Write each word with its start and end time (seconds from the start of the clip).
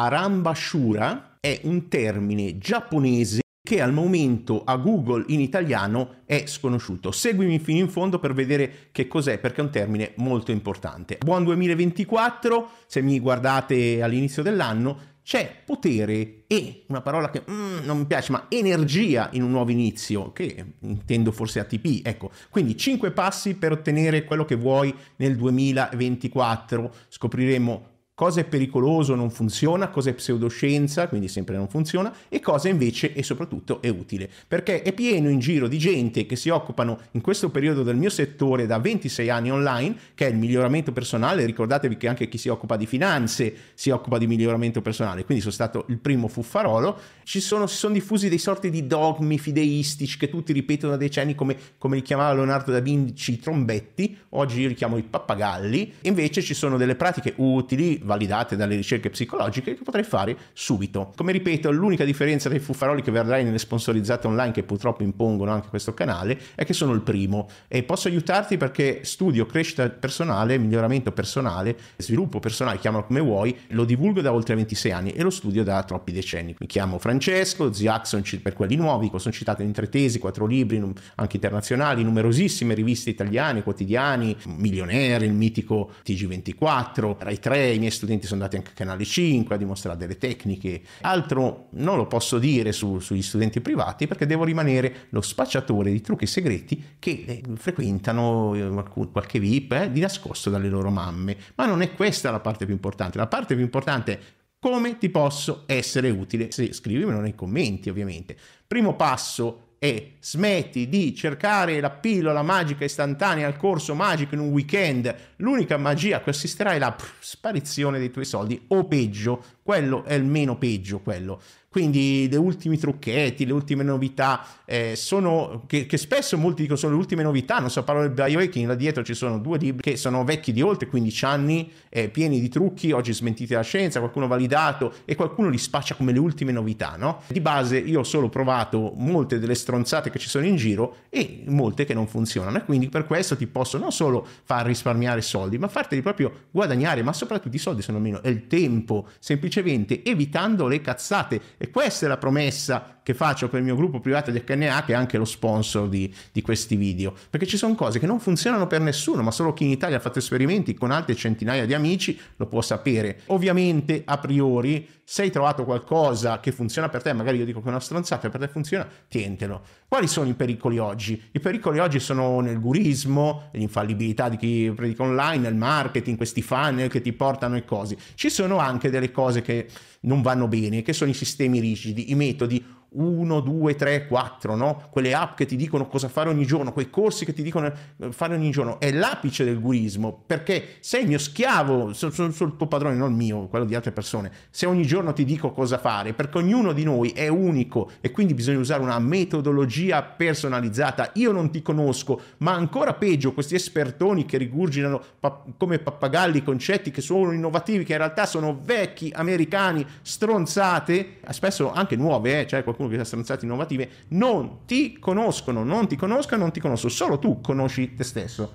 Arambashura 0.00 1.38
è 1.40 1.60
un 1.64 1.88
termine 1.88 2.56
giapponese 2.56 3.40
che 3.60 3.82
al 3.82 3.92
momento 3.92 4.62
a 4.62 4.76
Google 4.76 5.24
in 5.26 5.40
italiano 5.40 6.18
è 6.24 6.44
sconosciuto. 6.46 7.10
Seguimi 7.10 7.58
fino 7.58 7.80
in 7.80 7.88
fondo 7.88 8.20
per 8.20 8.32
vedere 8.32 8.90
che 8.92 9.08
cos'è, 9.08 9.38
perché 9.38 9.60
è 9.60 9.64
un 9.64 9.70
termine 9.70 10.12
molto 10.18 10.52
importante. 10.52 11.18
Buon 11.18 11.42
2024, 11.42 12.70
se 12.86 13.02
mi 13.02 13.18
guardate 13.18 14.00
all'inizio 14.00 14.44
dell'anno, 14.44 15.16
c'è 15.24 15.62
potere 15.66 16.44
e, 16.46 16.84
una 16.86 17.02
parola 17.02 17.28
che 17.28 17.42
mm, 17.50 17.78
non 17.84 17.98
mi 17.98 18.06
piace, 18.06 18.30
ma 18.30 18.46
energia 18.48 19.30
in 19.32 19.42
un 19.42 19.50
nuovo 19.50 19.72
inizio, 19.72 20.30
che 20.30 20.74
intendo 20.78 21.32
forse 21.32 21.58
ATP, 21.58 22.06
ecco. 22.06 22.30
Quindi 22.50 22.76
5 22.76 23.10
passi 23.10 23.56
per 23.56 23.72
ottenere 23.72 24.22
quello 24.22 24.44
che 24.44 24.54
vuoi 24.54 24.94
nel 25.16 25.34
2024. 25.34 26.94
Scopriremo 27.08 27.96
cosa 28.18 28.40
è 28.40 28.44
pericoloso, 28.44 29.14
non 29.14 29.30
funziona, 29.30 29.90
cosa 29.90 30.10
è 30.10 30.12
pseudoscienza, 30.12 31.06
quindi 31.06 31.28
sempre 31.28 31.54
non 31.56 31.68
funziona, 31.68 32.12
e 32.28 32.40
cosa 32.40 32.68
invece 32.68 33.14
e 33.14 33.22
soprattutto 33.22 33.80
è 33.80 33.86
utile. 33.86 34.28
Perché 34.48 34.82
è 34.82 34.92
pieno 34.92 35.28
in 35.28 35.38
giro 35.38 35.68
di 35.68 35.78
gente 35.78 36.26
che 36.26 36.34
si 36.34 36.48
occupano 36.48 36.98
in 37.12 37.20
questo 37.20 37.48
periodo 37.50 37.84
del 37.84 37.94
mio 37.94 38.10
settore 38.10 38.66
da 38.66 38.80
26 38.80 39.30
anni 39.30 39.52
online, 39.52 39.96
che 40.16 40.26
è 40.26 40.30
il 40.30 40.36
miglioramento 40.36 40.90
personale. 40.90 41.46
Ricordatevi 41.46 41.96
che 41.96 42.08
anche 42.08 42.28
chi 42.28 42.38
si 42.38 42.48
occupa 42.48 42.76
di 42.76 42.86
finanze 42.86 43.54
si 43.74 43.90
occupa 43.90 44.18
di 44.18 44.26
miglioramento 44.26 44.82
personale, 44.82 45.24
quindi 45.24 45.40
sono 45.40 45.54
stato 45.54 45.84
il 45.86 45.98
primo 45.98 46.26
fuffarolo. 46.26 46.98
Ci 47.22 47.38
sono, 47.38 47.68
si 47.68 47.76
sono 47.76 47.94
diffusi 47.94 48.28
dei 48.28 48.38
sorti 48.38 48.68
di 48.68 48.88
dogmi 48.88 49.38
fideistici 49.38 50.18
che 50.18 50.28
tutti 50.28 50.52
ripetono 50.52 50.94
da 50.94 50.98
decenni, 50.98 51.36
come, 51.36 51.56
come 51.78 51.94
li 51.94 52.02
chiamava 52.02 52.34
Leonardo 52.34 52.72
da 52.72 52.80
Vinci 52.80 53.34
i 53.34 53.38
trombetti, 53.38 54.18
oggi 54.30 54.62
io 54.62 54.66
li 54.66 54.74
chiamo 54.74 54.96
i 54.96 55.04
pappagalli. 55.04 55.92
Invece 56.00 56.42
ci 56.42 56.54
sono 56.54 56.76
delle 56.76 56.96
pratiche 56.96 57.34
utili, 57.36 58.06
validate 58.08 58.56
dalle 58.56 58.74
ricerche 58.74 59.10
psicologiche 59.10 59.76
che 59.76 59.82
potrei 59.84 60.02
fare 60.02 60.36
subito. 60.54 61.12
Come 61.14 61.30
ripeto, 61.32 61.70
l'unica 61.70 62.04
differenza 62.04 62.48
dei 62.48 62.58
fuffaroli 62.58 63.02
che 63.02 63.10
vedrai 63.10 63.44
nelle 63.44 63.58
sponsorizzate 63.58 64.26
online 64.26 64.52
che 64.52 64.64
purtroppo 64.64 65.04
impongono 65.04 65.52
anche 65.52 65.68
questo 65.68 65.94
canale 65.94 66.40
è 66.54 66.64
che 66.64 66.72
sono 66.72 66.92
il 66.94 67.02
primo 67.02 67.48
e 67.68 67.82
posso 67.84 68.08
aiutarti 68.08 68.56
perché 68.56 69.00
studio 69.04 69.46
crescita 69.46 69.88
personale, 69.88 70.58
miglioramento 70.58 71.12
personale, 71.12 71.76
sviluppo 71.96 72.40
personale, 72.40 72.78
chiamalo 72.78 73.04
come 73.04 73.20
vuoi, 73.20 73.56
lo 73.68 73.84
divulgo 73.84 74.20
da 74.20 74.32
oltre 74.32 74.54
26 74.54 74.90
anni 74.90 75.12
e 75.12 75.22
lo 75.22 75.30
studio 75.30 75.62
da 75.62 75.82
troppi 75.82 76.12
decenni. 76.12 76.56
Mi 76.58 76.66
chiamo 76.66 76.98
Francesco, 76.98 77.72
Ziaxon 77.72 78.22
per 78.42 78.54
quelli 78.54 78.76
nuovi, 78.76 79.10
sono 79.18 79.34
citato 79.34 79.62
in 79.62 79.72
tre 79.72 79.88
tesi, 79.88 80.18
quattro 80.18 80.46
libri, 80.46 80.82
anche 81.16 81.36
internazionali, 81.36 82.02
numerosissime 82.02 82.74
riviste 82.74 83.10
italiane, 83.10 83.62
quotidiani, 83.62 84.36
Milioneri, 84.46 85.26
il 85.26 85.32
mitico 85.32 85.90
TG24, 86.04 87.16
Rai 87.18 87.38
3, 87.38 87.72
i 87.72 87.78
miei 87.78 87.90
studenti 87.98 88.26
sono 88.26 88.42
andati 88.42 88.56
anche 88.56 88.70
a 88.70 88.74
Canale 88.74 89.04
5 89.04 89.54
a 89.54 89.58
dimostrare 89.58 89.98
delle 89.98 90.16
tecniche. 90.16 90.80
Altro 91.02 91.66
non 91.72 91.96
lo 91.96 92.06
posso 92.06 92.38
dire 92.38 92.72
su, 92.72 92.98
sugli 93.00 93.22
studenti 93.22 93.60
privati 93.60 94.06
perché 94.06 94.24
devo 94.24 94.44
rimanere 94.44 95.06
lo 95.10 95.20
spacciatore 95.20 95.90
di 95.90 96.00
trucchi 96.00 96.26
segreti 96.26 96.96
che 96.98 97.24
eh, 97.26 97.42
frequentano 97.56 98.54
eh, 98.54 98.84
qualche 99.12 99.38
VIP 99.38 99.72
eh, 99.72 99.92
di 99.92 100.00
nascosto 100.00 100.50
dalle 100.50 100.68
loro 100.68 100.90
mamme. 100.90 101.36
Ma 101.56 101.66
non 101.66 101.82
è 101.82 101.92
questa 101.92 102.30
la 102.30 102.40
parte 102.40 102.64
più 102.64 102.74
importante. 102.74 103.18
La 103.18 103.26
parte 103.26 103.54
più 103.54 103.64
importante 103.64 104.12
è 104.12 104.20
come 104.60 104.98
ti 104.98 105.08
posso 105.08 105.62
essere 105.66 106.10
utile? 106.10 106.50
Se 106.50 106.72
scrivimelo 106.72 107.20
nei 107.20 107.34
commenti, 107.34 107.90
ovviamente. 107.90 108.36
Primo 108.66 108.96
passo 108.96 109.67
e 109.78 110.14
smetti 110.20 110.88
di 110.88 111.14
cercare 111.14 111.80
la 111.80 111.90
pillola 111.90 112.42
magica 112.42 112.84
istantanea 112.84 113.46
al 113.46 113.56
corso 113.56 113.94
magico 113.94 114.34
in 114.34 114.40
un 114.40 114.50
weekend, 114.50 115.14
l'unica 115.36 115.76
magia 115.76 116.20
che 116.20 116.30
assisterà 116.30 116.72
è 116.72 116.78
la 116.78 116.92
pff, 116.92 117.20
sparizione 117.20 117.98
dei 117.98 118.10
tuoi 118.10 118.24
soldi 118.24 118.60
o 118.68 118.84
peggio, 118.86 119.42
quello 119.62 120.04
è 120.04 120.14
il 120.14 120.24
meno 120.24 120.56
peggio 120.58 121.00
quello. 121.00 121.40
Quindi 121.78 122.26
le 122.28 122.38
ultimi 122.38 122.76
trucchetti, 122.76 123.46
le 123.46 123.52
ultime 123.52 123.84
novità 123.84 124.44
eh, 124.64 124.96
sono 124.96 125.62
che, 125.68 125.86
che, 125.86 125.96
spesso 125.96 126.36
molti 126.36 126.62
dicono 126.62 126.76
sono 126.76 126.94
le 126.94 126.98
ultime 126.98 127.22
novità, 127.22 127.60
non 127.60 127.70
so, 127.70 127.84
parlo 127.84 128.02
del 128.02 128.10
biohacking, 128.10 128.66
là 128.66 128.74
dietro 128.74 129.04
ci 129.04 129.14
sono 129.14 129.38
due 129.38 129.58
libri 129.58 129.92
che 129.92 129.96
sono 129.96 130.24
vecchi 130.24 130.52
di 130.52 130.60
oltre 130.60 130.88
15 130.88 131.24
anni, 131.24 131.70
eh, 131.88 132.08
pieni 132.08 132.40
di 132.40 132.48
trucchi, 132.48 132.90
oggi 132.90 133.12
smentiti 133.12 133.52
dalla 133.52 133.62
scienza, 133.62 134.00
qualcuno 134.00 134.26
validato 134.26 134.92
e 135.04 135.14
qualcuno 135.14 135.50
li 135.50 135.56
spaccia 135.56 135.94
come 135.94 136.10
le 136.10 136.18
ultime 136.18 136.50
novità, 136.50 136.96
no? 136.98 137.22
Di 137.28 137.40
base 137.40 137.78
io 137.78 138.00
ho 138.00 138.04
solo 138.04 138.28
provato 138.28 138.92
molte 138.96 139.38
delle 139.38 139.54
stronzate 139.54 140.10
che 140.10 140.18
ci 140.18 140.28
sono 140.28 140.46
in 140.46 140.56
giro 140.56 140.96
e 141.10 141.44
molte 141.46 141.84
che 141.84 141.94
non 141.94 142.08
funzionano 142.08 142.56
e 142.56 142.64
quindi 142.64 142.88
per 142.88 143.06
questo 143.06 143.36
ti 143.36 143.46
posso 143.46 143.78
non 143.78 143.92
solo 143.92 144.26
far 144.42 144.66
risparmiare 144.66 145.22
soldi, 145.22 145.58
ma 145.58 145.68
farteli 145.68 146.02
proprio 146.02 146.46
guadagnare, 146.50 147.04
ma 147.04 147.12
soprattutto 147.12 147.54
i 147.54 147.60
soldi 147.60 147.82
sono 147.82 148.00
meno, 148.00 148.20
è 148.20 148.26
il 148.26 148.48
tempo, 148.48 149.06
semplicemente 149.20 150.02
evitando 150.02 150.66
le 150.66 150.80
cazzate 150.80 151.40
e 151.56 151.67
questa 151.70 152.06
è 152.06 152.08
la 152.08 152.18
promessa 152.18 152.98
che 153.08 153.14
faccio 153.14 153.48
per 153.48 153.60
il 153.60 153.64
mio 153.64 153.74
gruppo 153.74 154.00
privato 154.00 154.30
di 154.30 154.42
HNA, 154.46 154.84
che 154.84 154.92
è 154.92 154.94
anche 154.94 155.16
lo 155.16 155.24
sponsor 155.24 155.88
di, 155.88 156.14
di 156.30 156.42
questi 156.42 156.76
video. 156.76 157.14
Perché 157.30 157.46
ci 157.46 157.56
sono 157.56 157.74
cose 157.74 157.98
che 157.98 158.04
non 158.04 158.20
funzionano 158.20 158.66
per 158.66 158.82
nessuno, 158.82 159.22
ma 159.22 159.30
solo 159.30 159.54
chi 159.54 159.64
in 159.64 159.70
Italia 159.70 159.96
ha 159.96 160.00
fatto 160.00 160.18
esperimenti 160.18 160.74
con 160.74 160.90
altre 160.90 161.14
centinaia 161.14 161.64
di 161.64 161.72
amici 161.72 162.20
lo 162.36 162.44
può 162.44 162.60
sapere. 162.60 163.20
Ovviamente, 163.28 164.02
a 164.04 164.18
priori, 164.18 164.86
se 165.02 165.22
hai 165.22 165.30
trovato 165.30 165.64
qualcosa 165.64 166.38
che 166.38 166.52
funziona 166.52 166.90
per 166.90 167.00
te, 167.00 167.14
magari 167.14 167.38
io 167.38 167.46
dico 167.46 167.60
che 167.60 167.66
è 167.68 167.70
una 167.70 167.80
stronzata, 167.80 168.28
per 168.28 168.40
te 168.40 168.48
funziona, 168.48 168.86
tientelo. 169.08 169.62
Quali 169.88 170.06
sono 170.06 170.28
i 170.28 170.34
pericoli 170.34 170.76
oggi? 170.76 171.18
I 171.32 171.40
pericoli 171.40 171.78
oggi 171.78 172.00
sono 172.00 172.40
nel 172.40 172.60
gurismo, 172.60 173.48
l'infallibilità 173.52 174.28
di 174.28 174.36
chi 174.36 174.70
predica 174.76 175.04
online, 175.04 175.38
nel 175.38 175.54
marketing, 175.54 176.18
questi 176.18 176.42
funnel 176.42 176.90
che 176.90 177.00
ti 177.00 177.14
portano 177.14 177.56
e 177.56 177.64
cose. 177.64 177.96
Ci 178.16 178.28
sono 178.28 178.58
anche 178.58 178.90
delle 178.90 179.10
cose 179.10 179.40
che 179.40 179.66
non 180.00 180.22
vanno 180.22 180.48
bene, 180.48 180.82
che 180.82 180.92
sono 180.92 181.10
i 181.10 181.14
sistemi 181.14 181.60
rigidi, 181.60 182.10
i 182.10 182.14
metodi 182.14 182.64
1, 182.90 183.40
2, 183.40 183.74
3, 183.74 184.06
4, 184.06 184.54
no? 184.54 184.82
Quelle 184.90 185.14
app 185.14 185.36
che 185.36 185.46
ti 185.46 185.56
dicono 185.56 185.86
cosa 185.86 186.08
fare 186.08 186.30
ogni 186.30 186.46
giorno, 186.46 186.72
quei 186.72 186.88
corsi 186.88 187.24
che 187.24 187.34
ti 187.34 187.42
dicono 187.42 187.66
eh, 187.66 188.12
fare 188.12 188.34
ogni 188.34 188.50
giorno, 188.50 188.80
è 188.80 188.90
l'apice 188.90 189.44
del 189.44 189.60
gurismo, 189.60 190.22
perché 190.26 190.76
sei 190.80 191.02
il 191.02 191.08
mio 191.08 191.18
schiavo, 191.18 191.92
sono, 191.92 192.12
sono 192.12 192.50
il 192.50 192.56
tuo 192.56 192.66
padrone, 192.66 192.96
non 192.96 193.10
il 193.10 193.16
mio, 193.16 193.46
quello 193.48 193.66
di 193.66 193.74
altre 193.74 193.92
persone, 193.92 194.30
se 194.50 194.66
ogni 194.66 194.84
giorno 194.86 195.12
ti 195.12 195.24
dico 195.24 195.52
cosa 195.52 195.78
fare, 195.78 196.14
perché 196.14 196.38
ognuno 196.38 196.72
di 196.72 196.84
noi 196.84 197.10
è 197.10 197.28
unico 197.28 197.90
e 198.00 198.10
quindi 198.10 198.34
bisogna 198.34 198.58
usare 198.58 198.82
una 198.82 198.98
metodologia 198.98 200.02
personalizzata, 200.02 201.10
io 201.14 201.32
non 201.32 201.50
ti 201.50 201.60
conosco, 201.60 202.20
ma 202.38 202.52
ancora 202.54 202.94
peggio 202.94 203.32
questi 203.32 203.54
espertoni 203.54 204.24
che 204.24 204.38
rigurginano 204.38 205.00
pa- 205.20 205.44
come 205.56 205.78
pappagalli 205.78 206.42
concetti 206.42 206.90
che 206.90 207.02
sono 207.02 207.32
innovativi, 207.32 207.84
che 207.84 207.92
in 207.92 207.98
realtà 207.98 208.24
sono 208.24 208.58
vecchi, 208.62 209.12
americani, 209.14 209.86
stronzate, 210.00 211.18
spesso 211.30 211.70
anche 211.72 211.96
nuove, 211.96 212.40
eh? 212.40 212.46
cioè 212.46 212.62
qualcuno 212.62 212.77
che 212.86 213.00
ha 213.00 213.04
stronzate 213.04 213.44
innovative, 213.44 213.88
non 214.08 214.66
ti 214.66 214.98
conoscono, 214.98 215.64
non 215.64 215.88
ti 215.88 215.96
conoscono, 215.96 216.42
non 216.42 216.52
ti 216.52 216.60
conosco, 216.60 216.88
solo 216.88 217.18
tu 217.18 217.40
conosci 217.40 217.94
te 217.94 218.04
stesso. 218.04 218.54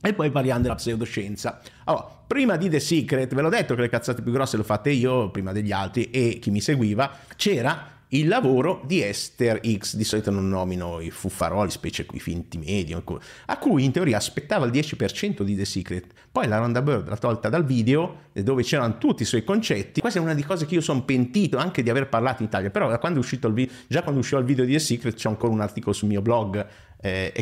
E 0.00 0.14
poi 0.14 0.30
parliamo 0.30 0.62
della 0.62 0.76
pseudoscienza. 0.76 1.60
Allora, 1.84 2.04
prima 2.26 2.56
di 2.56 2.68
The 2.68 2.80
Secret, 2.80 3.34
ve 3.34 3.42
l'ho 3.42 3.48
detto 3.48 3.74
che 3.74 3.80
le 3.80 3.88
cazzate 3.88 4.22
più 4.22 4.30
grosse 4.30 4.56
le 4.56 4.62
ho 4.62 4.64
fatte 4.64 4.90
io, 4.90 5.30
prima 5.30 5.52
degli 5.52 5.72
altri, 5.72 6.10
e 6.10 6.38
chi 6.40 6.50
mi 6.50 6.60
seguiva, 6.60 7.10
c'era 7.34 7.95
il 8.10 8.28
lavoro 8.28 8.82
di 8.86 9.02
Esther 9.02 9.60
X, 9.66 9.96
di 9.96 10.04
solito 10.04 10.30
non 10.30 10.48
nomino 10.48 11.00
i 11.00 11.10
fuffaroli, 11.10 11.70
specie 11.70 12.06
qui 12.06 12.20
finti 12.20 12.56
medio, 12.56 13.02
a 13.46 13.58
cui 13.58 13.84
in 13.84 13.90
teoria 13.90 14.16
aspettava 14.16 14.64
il 14.64 14.70
10% 14.70 15.42
di 15.42 15.56
The 15.56 15.64
Secret. 15.64 16.06
Poi 16.30 16.46
la 16.46 16.58
Ronda 16.58 16.82
Bird 16.82 17.08
l'ha 17.08 17.16
tolta 17.16 17.48
dal 17.48 17.64
video 17.64 18.24
dove 18.32 18.62
c'erano 18.62 18.98
tutti 18.98 19.22
i 19.22 19.26
suoi 19.26 19.42
concetti. 19.42 20.00
Questa 20.00 20.20
è 20.20 20.22
una 20.22 20.34
di 20.34 20.44
cose 20.44 20.66
che 20.66 20.74
io 20.74 20.80
sono 20.80 21.02
pentito 21.02 21.56
anche 21.56 21.82
di 21.82 21.90
aver 21.90 22.08
parlato 22.08 22.42
in 22.42 22.48
Italia, 22.48 22.70
però 22.70 22.96
quando 22.98 23.18
è 23.18 23.22
uscito 23.22 23.48
il 23.48 23.54
video, 23.54 23.74
già 23.88 24.02
quando 24.02 24.20
usciva 24.20 24.38
il 24.40 24.46
video 24.46 24.64
di 24.64 24.72
The 24.72 24.78
Secret 24.78 25.14
c'è 25.14 25.28
ancora 25.28 25.52
un 25.52 25.60
articolo 25.60 25.92
sul 25.92 26.08
mio 26.08 26.22
blog 26.22 26.64
eh, 27.06 27.32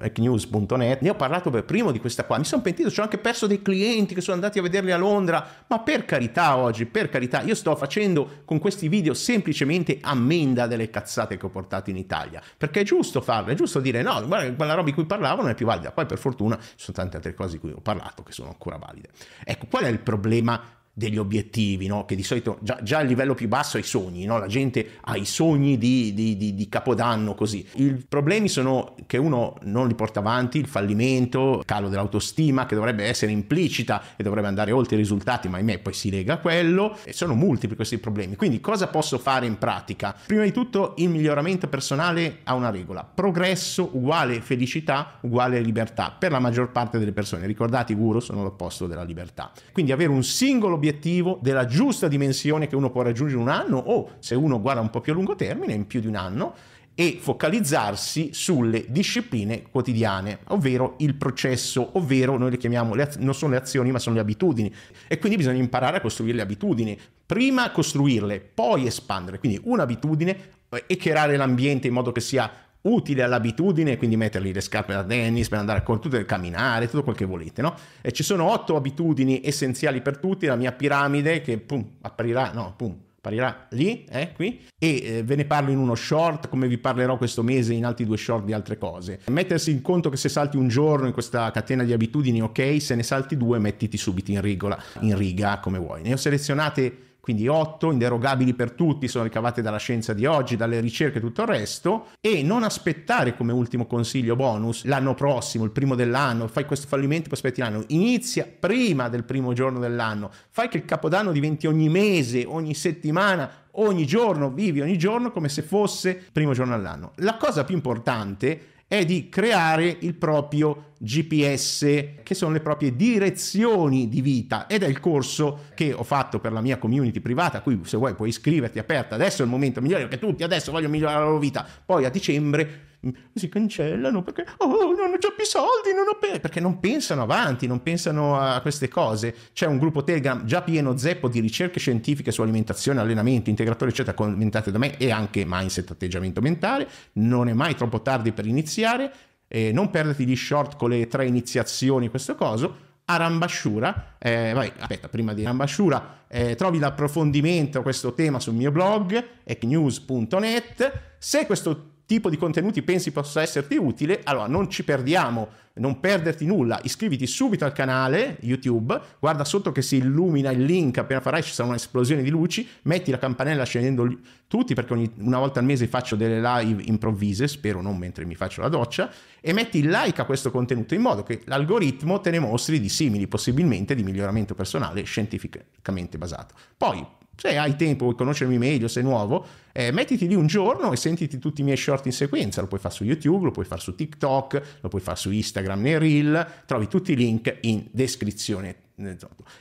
ecnews.net 0.00 1.00
ne 1.00 1.10
ho 1.10 1.14
parlato 1.14 1.50
per 1.50 1.64
primo 1.64 1.92
di 1.92 2.00
questa 2.00 2.24
qua. 2.24 2.38
Mi 2.38 2.44
sono 2.44 2.62
pentito 2.62 2.90
ci 2.90 3.00
ho 3.00 3.02
anche 3.02 3.18
perso 3.18 3.46
dei 3.46 3.60
clienti 3.60 4.14
che 4.14 4.22
sono 4.22 4.36
andati 4.36 4.58
a 4.58 4.62
vederli 4.62 4.90
a 4.90 4.96
Londra. 4.96 5.46
Ma 5.66 5.80
per 5.80 6.06
carità 6.06 6.56
oggi 6.56 6.86
per 6.86 7.10
carità 7.10 7.42
io 7.42 7.54
sto 7.54 7.76
facendo 7.76 8.40
con 8.44 8.58
questi 8.58 8.88
video 8.88 9.12
semplicemente 9.12 9.98
ammenda 10.00 10.66
delle 10.66 10.88
cazzate 10.88 11.36
che 11.36 11.44
ho 11.44 11.50
portato 11.50 11.90
in 11.90 11.96
Italia. 11.96 12.42
Perché 12.56 12.80
è 12.80 12.84
giusto 12.84 13.20
farlo 13.20 13.52
è 13.52 13.54
giusto 13.54 13.80
dire 13.80 14.02
no 14.02 14.24
guarda 14.26 14.50
quella 14.54 14.74
roba 14.74 14.88
di 14.88 14.94
cui 14.94 15.04
parlavo 15.04 15.42
non 15.42 15.50
è 15.50 15.54
più 15.54 15.66
valida 15.66 15.90
poi 15.90 16.06
per 16.06 16.18
fortuna 16.18 16.56
ci 16.58 16.66
sono 16.76 16.96
tante 16.96 17.16
altre 17.16 17.34
cose 17.34 17.52
di 17.52 17.58
cui 17.58 17.70
ho 17.72 17.80
parlato 17.80 18.22
che 18.22 18.32
sono 18.32 18.48
ancora 18.48 18.78
valide. 18.78 19.10
Ecco 19.44 19.66
qual 19.68 19.84
è 19.84 19.88
il 19.88 20.00
problema 20.00 20.77
degli 20.98 21.16
obiettivi, 21.16 21.86
no? 21.86 22.04
che 22.04 22.16
di 22.16 22.24
solito 22.24 22.58
già, 22.60 22.80
già, 22.82 23.00
il 23.00 23.06
livello 23.06 23.34
più 23.34 23.46
basso 23.46 23.76
è 23.76 23.80
i 23.80 23.84
sogni, 23.84 24.24
no? 24.24 24.36
la 24.38 24.48
gente 24.48 24.94
ha 25.02 25.16
i 25.16 25.24
sogni 25.24 25.78
di, 25.78 26.12
di, 26.12 26.36
di, 26.36 26.56
di, 26.56 26.68
capodanno 26.68 27.36
così. 27.36 27.64
I 27.74 28.04
problemi 28.08 28.48
sono 28.48 28.96
che 29.06 29.16
uno 29.16 29.56
non 29.62 29.86
li 29.86 29.94
porta 29.94 30.18
avanti, 30.18 30.58
il 30.58 30.66
fallimento, 30.66 31.58
il 31.60 31.64
calo 31.64 31.88
dell'autostima 31.88 32.66
che 32.66 32.74
dovrebbe 32.74 33.04
essere 33.04 33.30
implicita 33.30 34.16
e 34.16 34.24
dovrebbe 34.24 34.48
andare 34.48 34.72
oltre 34.72 34.96
i 34.96 34.98
risultati, 34.98 35.48
ma 35.48 35.58
ahimè 35.58 35.78
poi 35.78 35.92
si 35.92 36.10
lega 36.10 36.34
a 36.34 36.38
quello 36.38 36.98
e 37.04 37.12
sono 37.12 37.34
multipli 37.36 37.76
questi 37.76 37.98
problemi. 37.98 38.34
Quindi 38.34 38.60
cosa 38.60 38.88
posso 38.88 39.18
fare 39.18 39.46
in 39.46 39.56
pratica? 39.56 40.16
Prima 40.26 40.42
di 40.42 40.50
tutto 40.50 40.94
il 40.96 41.08
miglioramento 41.08 41.68
personale 41.68 42.40
ha 42.42 42.54
una 42.54 42.70
regola, 42.70 43.04
progresso 43.04 43.88
uguale 43.92 44.40
felicità 44.40 45.18
uguale 45.20 45.60
libertà 45.60 46.12
per 46.18 46.32
la 46.32 46.40
maggior 46.40 46.72
parte 46.72 46.98
delle 46.98 47.12
persone. 47.12 47.46
Ricordate 47.46 47.92
i 47.92 47.94
guru 47.94 48.18
sono 48.18 48.42
l'opposto 48.42 48.88
della 48.88 49.04
libertà. 49.04 49.52
Quindi 49.70 49.92
avere 49.92 50.10
un 50.10 50.24
singolo 50.24 50.74
obiettivo 50.74 50.86
obiettivo 50.88 51.38
della 51.42 51.66
giusta 51.66 52.08
dimensione 52.08 52.66
che 52.66 52.76
uno 52.76 52.90
può 52.90 53.02
raggiungere 53.02 53.40
in 53.40 53.46
un 53.46 53.52
anno 53.52 53.76
o 53.76 54.12
se 54.18 54.34
uno 54.34 54.60
guarda 54.60 54.80
un 54.80 54.90
po' 54.90 55.00
più 55.00 55.12
a 55.12 55.14
lungo 55.14 55.34
termine 55.34 55.74
in 55.74 55.86
più 55.86 56.00
di 56.00 56.06
un 56.06 56.16
anno 56.16 56.54
e 56.94 57.18
focalizzarsi 57.20 58.30
sulle 58.32 58.86
discipline 58.88 59.62
quotidiane, 59.70 60.40
ovvero 60.48 60.94
il 60.98 61.14
processo, 61.14 61.90
ovvero 61.92 62.36
noi 62.36 62.50
le 62.50 62.56
chiamiamo, 62.56 62.94
le 62.94 63.02
az- 63.02 63.16
non 63.16 63.34
sono 63.34 63.52
le 63.52 63.58
azioni 63.58 63.92
ma 63.92 64.00
sono 64.00 64.16
le 64.16 64.20
abitudini. 64.22 64.74
E 65.06 65.18
quindi 65.18 65.36
bisogna 65.36 65.60
imparare 65.60 65.98
a 65.98 66.00
costruire 66.00 66.34
le 66.34 66.42
abitudini, 66.42 66.98
prima 67.24 67.70
costruirle, 67.70 68.40
poi 68.40 68.86
espandere, 68.86 69.38
quindi 69.38 69.60
un'abitudine 69.62 70.36
eh, 70.70 70.84
e 70.88 70.96
creare 70.96 71.36
l'ambiente 71.36 71.86
in 71.86 71.92
modo 71.92 72.10
che 72.10 72.20
sia 72.20 72.50
utile 72.88 73.22
all'abitudine, 73.22 73.96
quindi 73.96 74.16
mettergli 74.16 74.52
le 74.52 74.60
scarpe 74.60 74.92
da 74.92 75.04
tennis 75.04 75.48
per 75.48 75.58
andare 75.58 75.80
a 75.80 75.82
correre, 75.82 76.24
camminare, 76.24 76.88
tutto 76.88 77.04
quel 77.04 77.16
che 77.16 77.24
volete, 77.24 77.62
no? 77.62 77.74
E 78.00 78.12
ci 78.12 78.22
sono 78.22 78.50
otto 78.50 78.76
abitudini 78.76 79.40
essenziali 79.44 80.00
per 80.00 80.18
tutti, 80.18 80.46
la 80.46 80.56
mia 80.56 80.72
piramide 80.72 81.40
che 81.40 81.58
pum, 81.58 81.84
apparirà, 82.00 82.52
no, 82.52 82.74
pum, 82.76 82.96
apparirà 83.16 83.66
lì, 83.70 84.04
eh, 84.08 84.32
qui, 84.32 84.60
e 84.78 85.02
eh, 85.18 85.22
ve 85.22 85.36
ne 85.36 85.44
parlo 85.44 85.70
in 85.70 85.78
uno 85.78 85.94
short, 85.94 86.48
come 86.48 86.68
vi 86.68 86.78
parlerò 86.78 87.16
questo 87.16 87.42
mese 87.42 87.74
in 87.74 87.84
altri 87.84 88.04
due 88.06 88.16
short 88.16 88.44
di 88.44 88.52
altre 88.52 88.78
cose. 88.78 89.20
Mettersi 89.26 89.70
in 89.70 89.82
conto 89.82 90.08
che 90.08 90.16
se 90.16 90.28
salti 90.28 90.56
un 90.56 90.68
giorno 90.68 91.06
in 91.06 91.12
questa 91.12 91.50
catena 91.50 91.84
di 91.84 91.92
abitudini, 91.92 92.40
ok, 92.40 92.80
se 92.80 92.94
ne 92.94 93.02
salti 93.02 93.36
due, 93.36 93.58
mettiti 93.58 93.96
subito 93.96 94.30
in, 94.30 94.40
rigola, 94.40 94.80
in 95.00 95.16
riga 95.16 95.58
come 95.58 95.78
vuoi. 95.78 96.02
Ne 96.02 96.12
ho 96.12 96.16
selezionate 96.16 97.07
quindi 97.28 97.46
8 97.46 97.92
inderogabili 97.92 98.54
per 98.54 98.70
tutti, 98.70 99.06
sono 99.06 99.24
ricavate 99.24 99.60
dalla 99.60 99.76
scienza 99.76 100.14
di 100.14 100.24
oggi, 100.24 100.56
dalle 100.56 100.80
ricerche 100.80 101.18
e 101.18 101.20
tutto 101.20 101.42
il 101.42 101.48
resto, 101.48 102.06
e 102.22 102.42
non 102.42 102.62
aspettare 102.62 103.36
come 103.36 103.52
ultimo 103.52 103.84
consiglio 103.84 104.34
bonus 104.34 104.86
l'anno 104.86 105.12
prossimo, 105.12 105.64
il 105.64 105.70
primo 105.70 105.94
dell'anno, 105.94 106.48
fai 106.48 106.64
questo 106.64 106.86
fallimento, 106.86 107.24
poi 107.28 107.36
aspetti 107.36 107.60
l'anno, 107.60 107.84
inizia 107.88 108.48
prima 108.58 109.10
del 109.10 109.24
primo 109.24 109.52
giorno 109.52 109.78
dell'anno, 109.78 110.30
fai 110.48 110.70
che 110.70 110.78
il 110.78 110.86
capodanno 110.86 111.30
diventi 111.30 111.66
ogni 111.66 111.90
mese, 111.90 112.46
ogni 112.46 112.72
settimana, 112.72 113.50
ogni 113.72 114.06
giorno, 114.06 114.50
vivi 114.50 114.80
ogni 114.80 114.96
giorno 114.96 115.30
come 115.30 115.50
se 115.50 115.60
fosse 115.60 116.08
il 116.08 116.32
primo 116.32 116.54
giorno 116.54 116.76
dell'anno. 116.76 117.12
La 117.16 117.36
cosa 117.36 117.64
più 117.64 117.74
importante 117.74 118.76
è 118.88 119.04
di 119.04 119.28
creare 119.28 119.98
il 120.00 120.14
proprio 120.14 120.94
GPS, 120.98 121.80
che 122.22 122.34
sono 122.34 122.52
le 122.52 122.60
proprie 122.60 122.96
direzioni 122.96 124.08
di 124.08 124.22
vita. 124.22 124.66
Ed 124.66 124.82
è 124.82 124.86
il 124.86 124.98
corso 124.98 125.66
che 125.74 125.92
ho 125.92 126.02
fatto 126.02 126.40
per 126.40 126.52
la 126.52 126.62
mia 126.62 126.78
community 126.78 127.20
privata, 127.20 127.58
a 127.58 127.60
cui 127.60 127.78
se 127.84 127.98
vuoi 127.98 128.14
puoi 128.14 128.30
iscriverti 128.30 128.78
aperta, 128.78 129.14
adesso 129.14 129.42
è 129.42 129.44
il 129.44 129.50
momento 129.50 129.82
migliore 129.82 130.08
che 130.08 130.18
tutti 130.18 130.42
adesso 130.42 130.72
vogliono 130.72 130.92
migliorare 130.92 131.18
la 131.18 131.26
loro 131.26 131.38
vita, 131.38 131.66
poi 131.84 132.06
a 132.06 132.08
dicembre 132.08 132.86
si 133.34 133.48
cancellano 133.48 134.22
perché 134.22 134.46
oh, 134.58 134.94
non 134.94 135.12
ho 135.12 135.18
già 135.18 135.30
più 135.34 135.44
soldi, 135.44 135.92
non 135.94 136.04
pe-", 136.18 136.40
perché 136.40 136.60
non 136.60 136.80
pensano 136.80 137.22
avanti, 137.22 137.66
non 137.66 137.82
pensano 137.82 138.38
a 138.38 138.60
queste 138.60 138.88
cose. 138.88 139.34
C'è 139.52 139.66
un 139.66 139.78
gruppo 139.78 140.04
Telegram 140.04 140.44
già 140.44 140.62
pieno 140.62 140.96
zeppo 140.96 141.28
di 141.28 141.40
ricerche 141.40 141.78
scientifiche 141.78 142.32
su 142.32 142.42
alimentazione, 142.42 143.00
allenamento, 143.00 143.50
integratore, 143.50 143.90
eccetera, 143.90 144.16
commentate 144.16 144.70
da 144.70 144.78
me 144.78 144.96
e 144.96 145.10
anche 145.10 145.44
mindset, 145.46 145.90
atteggiamento 145.90 146.40
mentale. 146.40 146.88
Non 147.14 147.48
è 147.48 147.52
mai 147.52 147.74
troppo 147.74 148.02
tardi 148.02 148.32
per 148.32 148.46
iniziare 148.46 149.12
eh, 149.48 149.72
non 149.72 149.90
perderti 149.90 150.26
gli 150.26 150.36
short 150.36 150.76
con 150.76 150.90
le 150.90 151.06
tre 151.08 151.26
iniziazioni, 151.26 152.08
questo 152.08 152.34
coso. 152.34 152.86
Arambasciura, 153.06 154.16
eh, 154.18 154.52
vai, 154.52 154.70
aspetta, 154.78 155.08
prima 155.08 155.32
di 155.32 155.42
Arambasciura, 155.42 156.24
eh, 156.28 156.54
trovi 156.56 156.78
l'approfondimento 156.78 157.78
a 157.78 157.82
questo 157.82 158.12
tema 158.12 158.38
sul 158.38 158.52
mio 158.52 158.70
blog, 158.70 159.24
ecnews.net. 159.44 161.16
Se 161.18 161.46
questo 161.46 161.97
tipo 162.08 162.30
di 162.30 162.38
contenuti 162.38 162.80
pensi 162.80 163.12
possa 163.12 163.42
esserti 163.42 163.76
utile, 163.76 164.22
allora 164.24 164.46
non 164.46 164.70
ci 164.70 164.82
perdiamo, 164.82 165.48
non 165.74 166.00
perderti 166.00 166.46
nulla, 166.46 166.80
iscriviti 166.82 167.26
subito 167.26 167.66
al 167.66 167.72
canale 167.72 168.38
YouTube, 168.40 168.98
guarda 169.18 169.44
sotto 169.44 169.72
che 169.72 169.82
si 169.82 169.96
illumina 169.96 170.50
il 170.50 170.64
link, 170.64 170.96
appena 170.96 171.20
farai 171.20 171.42
ci 171.42 171.52
sarà 171.52 171.68
un'esplosione 171.68 172.22
di 172.22 172.30
luci, 172.30 172.66
metti 172.84 173.10
la 173.10 173.18
campanella 173.18 173.62
scendendo 173.64 174.20
tutti 174.46 174.72
perché 174.72 174.94
ogni, 174.94 175.12
una 175.18 175.38
volta 175.38 175.60
al 175.60 175.66
mese 175.66 175.86
faccio 175.86 176.16
delle 176.16 176.40
live 176.40 176.82
improvvise, 176.84 177.46
spero 177.46 177.82
non 177.82 177.98
mentre 177.98 178.24
mi 178.24 178.34
faccio 178.34 178.62
la 178.62 178.68
doccia, 178.68 179.12
e 179.38 179.52
metti 179.52 179.82
like 179.82 180.18
a 180.18 180.24
questo 180.24 180.50
contenuto 180.50 180.94
in 180.94 181.02
modo 181.02 181.22
che 181.22 181.42
l'algoritmo 181.44 182.20
te 182.20 182.30
ne 182.30 182.38
mostri 182.38 182.80
di 182.80 182.88
simili, 182.88 183.26
possibilmente 183.26 183.94
di 183.94 184.02
miglioramento 184.02 184.54
personale 184.54 185.02
scientificamente 185.02 186.16
basato. 186.16 186.54
Poi 186.74 187.06
se 187.38 187.56
hai 187.56 187.76
tempo, 187.76 188.04
vuoi 188.04 188.16
conoscermi 188.16 188.58
meglio, 188.58 188.88
sei 188.88 189.04
nuovo, 189.04 189.46
eh, 189.70 189.92
mettiti 189.92 190.26
lì 190.26 190.34
un 190.34 190.48
giorno 190.48 190.92
e 190.92 190.96
sentiti 190.96 191.38
tutti 191.38 191.60
i 191.60 191.64
miei 191.64 191.76
short 191.76 192.06
in 192.06 192.12
sequenza. 192.12 192.60
Lo 192.60 192.66
puoi 192.66 192.80
fare 192.80 192.92
su 192.92 193.04
YouTube, 193.04 193.44
lo 193.44 193.50
puoi 193.52 193.64
fare 193.64 193.80
su 193.80 193.94
TikTok, 193.94 194.78
lo 194.80 194.88
puoi 194.88 195.00
fare 195.00 195.16
su 195.16 195.30
Instagram 195.30 195.80
nei 195.80 195.98
Reel. 195.98 196.46
Trovi 196.66 196.88
tutti 196.88 197.12
i 197.12 197.16
link 197.16 197.58
in 197.60 197.86
descrizione 197.92 198.87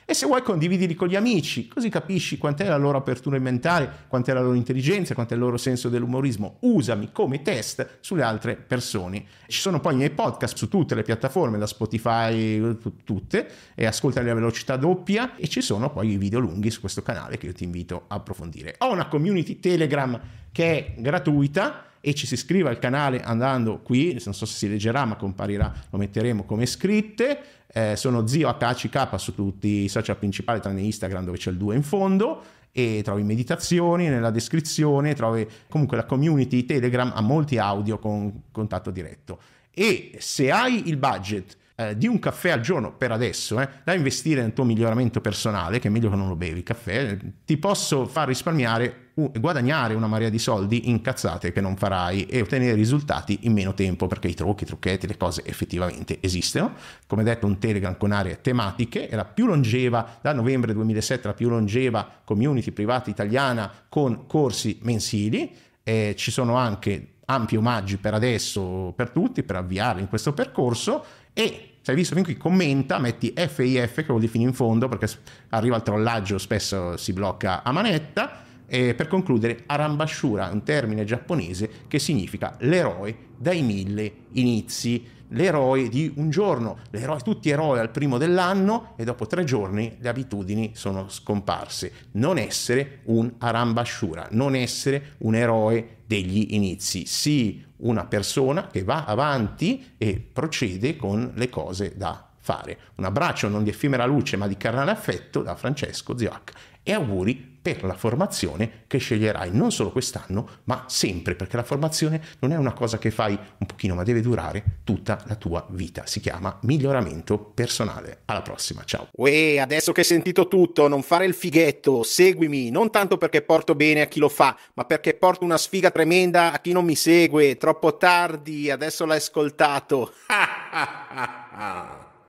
e 0.05 0.13
se 0.15 0.25
vuoi 0.25 0.41
condividili 0.41 0.95
con 0.95 1.07
gli 1.07 1.15
amici, 1.15 1.67
così 1.67 1.89
capisci 1.89 2.39
quant'è 2.39 2.67
la 2.67 2.77
loro 2.77 2.97
apertura 2.97 3.37
mentale, 3.37 3.87
quant'è 4.07 4.33
la 4.33 4.41
loro 4.41 4.55
intelligenza, 4.55 5.13
quant'è 5.13 5.35
il 5.35 5.39
loro 5.39 5.57
senso 5.57 5.89
dell'umorismo. 5.89 6.57
Usami 6.61 7.11
come 7.11 7.43
test 7.43 7.99
sulle 7.99 8.23
altre 8.23 8.55
persone. 8.55 9.25
Ci 9.45 9.59
sono 9.59 9.79
poi 9.79 9.93
i 9.93 9.97
miei 9.97 10.09
podcast 10.09 10.57
su 10.57 10.67
tutte 10.67 10.95
le 10.95 11.03
piattaforme, 11.03 11.59
da 11.59 11.67
Spotify, 11.67 12.77
tutte, 13.03 13.49
e 13.75 13.85
ascoltali 13.85 14.29
a 14.29 14.33
velocità 14.33 14.75
doppia. 14.75 15.35
E 15.35 15.47
ci 15.47 15.61
sono 15.61 15.91
poi 15.91 16.13
i 16.13 16.17
video 16.17 16.39
lunghi 16.39 16.71
su 16.71 16.79
questo 16.79 17.03
canale 17.03 17.37
che 17.37 17.45
io 17.45 17.53
ti 17.53 17.63
invito 17.63 18.05
a 18.07 18.15
approfondire. 18.15 18.73
Ho 18.79 18.91
una 18.91 19.07
community 19.07 19.59
Telegram 19.59 20.19
che 20.51 20.95
è 20.95 20.99
gratuita 20.99 21.83
e 22.07 22.13
ci 22.13 22.25
si 22.25 22.35
iscrive 22.35 22.69
al 22.69 22.79
canale 22.79 23.19
andando 23.19 23.79
qui, 23.79 24.17
non 24.23 24.33
so 24.33 24.45
se 24.45 24.55
si 24.55 24.69
leggerà 24.69 25.03
ma 25.03 25.17
comparirà, 25.17 25.73
lo 25.89 25.97
metteremo 25.97 26.45
come 26.45 26.65
scritte, 26.65 27.37
eh, 27.67 27.97
sono 27.97 28.25
zio 28.25 28.49
HCK 28.49 29.19
su 29.19 29.35
tutti 29.35 29.83
i 29.83 29.89
social 29.89 30.15
principali 30.15 30.61
tranne 30.61 30.79
Instagram 30.79 31.25
dove 31.25 31.37
c'è 31.37 31.51
il 31.51 31.57
2 31.57 31.75
in 31.75 31.83
fondo 31.83 32.41
e 32.71 33.01
trovi 33.03 33.23
meditazioni 33.23 34.07
nella 34.07 34.29
descrizione, 34.29 35.15
trovi 35.15 35.45
comunque 35.67 35.97
la 35.97 36.05
community 36.05 36.63
Telegram 36.63 37.11
ha 37.13 37.19
molti 37.19 37.57
audio 37.57 37.99
con 37.99 38.43
contatto 38.53 38.89
diretto. 38.89 39.41
E 39.69 40.15
se 40.19 40.49
hai 40.49 40.87
il 40.87 40.95
budget 40.95 41.57
eh, 41.75 41.97
di 41.97 42.07
un 42.07 42.19
caffè 42.19 42.51
al 42.51 42.61
giorno 42.61 42.93
per 42.93 43.11
adesso, 43.11 43.59
eh, 43.59 43.67
da 43.83 43.93
investire 43.93 44.39
nel 44.39 44.53
tuo 44.53 44.63
miglioramento 44.63 45.19
personale, 45.19 45.79
che 45.79 45.89
è 45.89 45.91
meglio 45.91 46.09
che 46.09 46.15
non 46.15 46.29
lo 46.29 46.37
bevi 46.37 46.59
il 46.59 46.63
caffè, 46.63 47.17
ti 47.43 47.57
posso 47.57 48.05
far 48.05 48.29
risparmiare, 48.29 49.06
guadagnare 49.39 49.95
una 49.95 50.05
marea 50.05 50.29
di 50.29 50.37
soldi 50.37 50.89
in 50.89 51.01
cazzate 51.01 51.51
che 51.51 51.59
non 51.59 51.75
farai 51.75 52.27
e 52.27 52.41
ottenere 52.41 52.75
risultati 52.75 53.39
in 53.41 53.53
meno 53.53 53.73
tempo, 53.73 54.05
perché 54.05 54.27
i 54.27 54.35
trucchi, 54.35 54.63
i 54.63 54.67
trucchetti, 54.67 55.07
le 55.07 55.17
cose 55.17 55.43
effettivamente 55.43 56.19
esistono. 56.21 56.73
Come 57.07 57.23
detto, 57.23 57.47
un 57.47 57.57
Telegram 57.57 57.97
con 57.97 58.11
aree 58.11 58.41
tematiche, 58.41 59.07
è 59.07 59.15
la 59.15 59.25
più 59.25 59.47
longeva, 59.47 60.19
da 60.21 60.33
novembre 60.33 60.73
2007, 60.73 61.27
la 61.27 61.33
più 61.33 61.49
longeva 61.49 62.07
community 62.23 62.69
privata 62.71 63.09
italiana 63.09 63.71
con 63.89 64.27
corsi 64.27 64.77
mensili. 64.83 65.51
Eh, 65.81 66.13
ci 66.15 66.29
sono 66.29 66.55
anche 66.55 67.13
ampi 67.25 67.55
omaggi 67.55 67.97
per 67.97 68.13
adesso 68.13 68.93
per 68.95 69.09
tutti, 69.09 69.41
per 69.43 69.55
avviarli 69.57 70.01
in 70.01 70.07
questo 70.07 70.33
percorso 70.33 71.03
e 71.33 71.71
se 71.81 71.91
hai 71.91 71.97
visto 71.97 72.15
fin 72.15 72.23
qui 72.23 72.35
commenta, 72.35 72.99
metti 72.99 73.33
FIF 73.33 73.95
che 73.95 74.05
vuol 74.07 74.19
dire 74.19 74.31
fino 74.31 74.43
in 74.43 74.53
fondo 74.53 74.89
perché 74.89 75.09
arriva 75.49 75.77
il 75.77 75.83
trollaggio, 75.83 76.37
spesso 76.37 76.97
si 76.97 77.13
blocca 77.13 77.63
a 77.63 77.71
manetta. 77.71 78.45
E 78.67 78.93
per 78.93 79.07
concludere, 79.07 79.63
Arambashura, 79.65 80.49
un 80.51 80.63
termine 80.63 81.05
giapponese 81.05 81.69
che 81.87 81.99
significa 81.99 82.55
l'eroe 82.59 83.15
dai 83.37 83.61
mille 83.61 84.11
inizi 84.33 85.15
l'eroe 85.29 85.89
di 85.89 86.11
un 86.15 86.29
giorno, 86.29 86.77
l'eroe, 86.91 87.19
tutti 87.19 87.49
eroi 87.49 87.79
al 87.79 87.91
primo 87.91 88.17
dell'anno 88.17 88.93
e 88.95 89.03
dopo 89.03 89.27
tre 89.27 89.43
giorni 89.43 89.97
le 89.99 90.09
abitudini 90.09 90.71
sono 90.73 91.09
scomparse. 91.09 91.91
Non 92.11 92.37
essere 92.37 92.99
un 93.05 93.33
Arambashura, 93.37 94.27
non 94.31 94.55
essere 94.55 95.15
un 95.19 95.35
eroe 95.35 95.97
degli 96.05 96.47
inizi, 96.51 97.05
sii 97.05 97.65
una 97.77 98.05
persona 98.05 98.67
che 98.67 98.83
va 98.83 99.05
avanti 99.05 99.93
e 99.97 100.25
procede 100.31 100.95
con 100.95 101.31
le 101.35 101.49
cose 101.49 101.93
da 101.95 102.26
fare. 102.47 102.77
Un 102.95 103.03
abbraccio 103.03 103.49
non 103.49 103.65
di 103.65 103.71
effimera 103.71 104.05
luce 104.05 104.37
ma 104.37 104.47
di 104.47 104.55
carnale 104.55 104.91
affetto 104.91 105.41
da 105.41 105.55
Francesco 105.55 106.17
Zioc 106.17 106.51
e 106.81 106.93
auguri 106.93 107.55
per 107.61 107.83
la 107.83 107.95
formazione 107.95 108.85
che 108.87 108.97
sceglierai 108.97 109.49
non 109.51 109.73
solo 109.73 109.91
quest'anno, 109.91 110.47
ma 110.63 110.85
sempre, 110.87 111.35
perché 111.35 111.57
la 111.57 111.63
formazione 111.63 112.21
non 112.39 112.53
è 112.53 112.55
una 112.55 112.71
cosa 112.71 112.97
che 112.97 113.11
fai 113.11 113.37
un 113.57 113.67
pochino, 113.67 113.93
ma 113.93 114.03
deve 114.03 114.21
durare 114.21 114.63
tutta 114.85 115.21
la 115.25 115.35
tua 115.35 115.65
vita. 115.71 116.05
Si 116.05 116.21
chiama 116.21 116.57
miglioramento 116.61 117.37
personale. 117.37 118.21
Alla 118.23 118.41
prossima, 118.41 118.83
ciao. 118.85 119.09
Uè, 119.11 119.57
adesso 119.57 119.91
che 119.91 119.99
hai 119.99 120.05
sentito 120.05 120.47
tutto, 120.47 120.87
non 120.87 121.01
fare 121.01 121.25
il 121.25 121.33
fighetto, 121.33 122.03
seguimi, 122.03 122.69
non 122.69 122.89
tanto 122.89 123.17
perché 123.17 123.41
porto 123.41 123.75
bene 123.75 123.99
a 123.99 124.05
chi 124.05 124.19
lo 124.19 124.29
fa, 124.29 124.57
ma 124.75 124.85
perché 124.85 125.13
porto 125.15 125.43
una 125.43 125.57
sfiga 125.57 125.91
tremenda 125.91 126.53
a 126.53 126.59
chi 126.59 126.71
non 126.71 126.85
mi 126.85 126.95
segue. 126.95 127.57
Troppo 127.57 127.97
tardi, 127.97 128.71
adesso 128.71 129.03
l'hai 129.03 129.17
ascoltato. 129.17 130.13